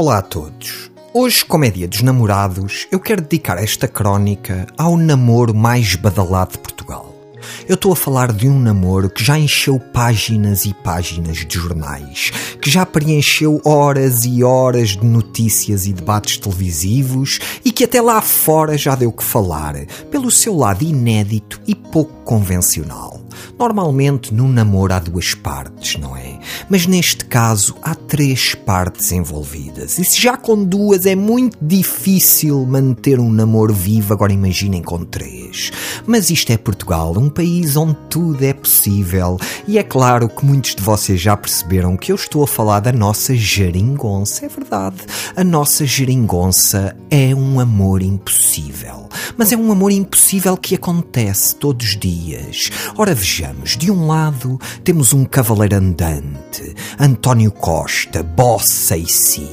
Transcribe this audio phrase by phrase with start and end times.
[0.00, 0.92] Olá a todos.
[1.12, 6.52] Hoje, como é dia dos namorados, eu quero dedicar esta crónica ao namoro mais badalado
[6.52, 7.12] de Portugal.
[7.68, 12.30] Eu estou a falar de um namoro que já encheu páginas e páginas de jornais,
[12.62, 18.20] que já preencheu horas e horas de notícias e debates televisivos e que até lá
[18.20, 19.74] fora já deu que falar,
[20.12, 23.27] pelo seu lado inédito e pouco convencional.
[23.58, 26.38] Normalmente, num namoro há duas partes, não é?
[26.68, 29.98] Mas neste caso há três partes envolvidas.
[29.98, 35.04] E se já com duas é muito difícil manter um namoro vivo, agora imaginem com
[35.04, 35.72] três.
[36.06, 39.38] Mas isto é Portugal, um país onde tudo é possível.
[39.66, 42.92] E é claro que muitos de vocês já perceberam que eu estou a falar da
[42.92, 44.46] nossa geringonça.
[44.46, 44.98] É verdade.
[45.36, 49.08] A nossa geringonça é um amor impossível.
[49.38, 52.72] Mas é um amor impossível que acontece todos os dias.
[52.96, 59.48] Ora, vejamos, de um lado temos um cavaleiro andante, António Costa, bossa e si.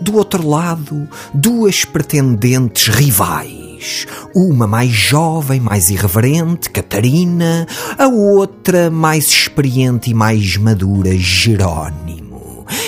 [0.00, 4.04] Do outro lado, duas pretendentes rivais.
[4.34, 12.29] Uma mais jovem, mais irreverente, Catarina, a outra mais experiente e mais madura, Jerónimo.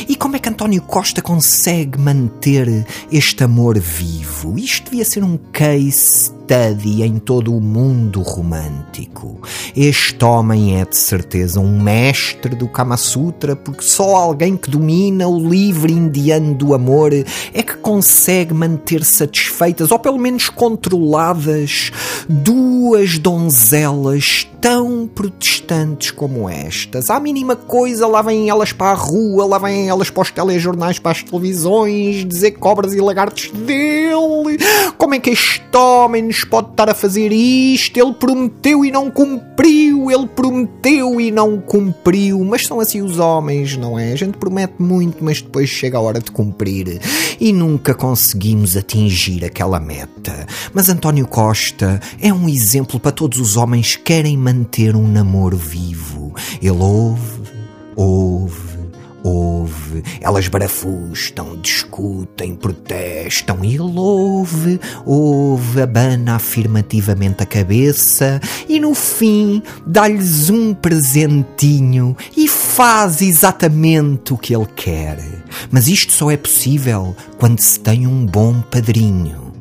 [0.09, 4.59] E como é que António Costa consegue manter este amor vivo?
[4.59, 6.33] Isto devia ser um case
[7.03, 9.41] em todo o mundo romântico.
[9.75, 15.27] Este homem é de certeza um mestre do Kama Sutra, porque só alguém que domina
[15.27, 21.91] o livre indiano do amor é que consegue manter satisfeitas, ou pelo menos controladas,
[22.29, 27.11] duas donzelas tão protestantes como estas.
[27.11, 31.01] À mínima coisa, lá vêm elas para a rua, lá vêm elas para os telejornais,
[31.01, 34.59] para as televisões, dizer cobras e lagartos dele.
[34.97, 37.97] Como é que este homem pode estar a fazer isto?
[37.99, 42.45] Ele prometeu e não cumpriu, ele prometeu e não cumpriu.
[42.45, 44.13] Mas são assim os homens, não é?
[44.13, 47.01] A gente promete muito, mas depois chega a hora de cumprir
[47.41, 50.47] e nunca conseguimos atingir aquela meta.
[50.73, 55.57] Mas António Costa é um exemplo para todos os homens que querem manter um namoro
[55.57, 56.35] vivo.
[56.61, 57.42] Ele ouve,
[60.23, 69.63] elas barafustam, discutem, protestam e ele ouve, ouve, abana afirmativamente a cabeça e no fim
[69.87, 75.19] dá-lhes um presentinho e faz exatamente o que ele quer.
[75.71, 79.53] Mas isto só é possível quando se tem um bom padrinho.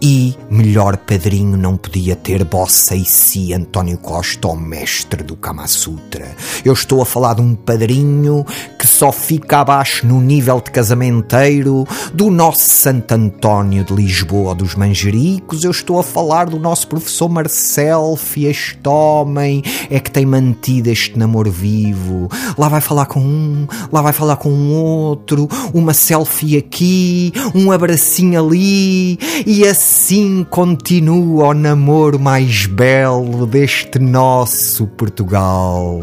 [0.00, 5.66] E melhor padrinho não podia ter Bossa e si António Costa, o mestre do Kama
[5.66, 6.36] Sutra.
[6.62, 8.44] Eu estou a falar de um padrinho
[8.84, 14.74] que só fica abaixo no nível de casamenteiro do nosso Santo António de Lisboa dos
[14.74, 15.64] Manjericos.
[15.64, 21.18] Eu estou a falar do nosso professor Marcel, este homem é que tem mantido este
[21.18, 22.28] namoro vivo.
[22.58, 27.72] Lá vai falar com um, lá vai falar com um outro, uma selfie aqui, um
[27.72, 36.02] abracinho ali e assim continua o namoro mais belo deste nosso Portugal.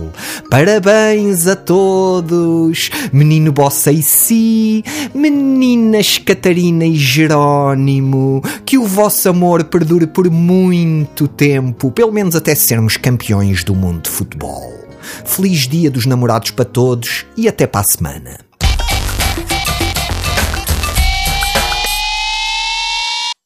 [0.50, 2.71] Parabéns a todos,
[3.12, 4.84] menino Bossa e Si,
[5.14, 12.56] meninas Catarina e Jerónimo, que o vosso amor perdure por muito tempo, pelo menos até
[12.56, 14.74] sermos campeões do mundo de futebol.
[15.26, 18.51] Feliz Dia dos Namorados para todos e até para a semana.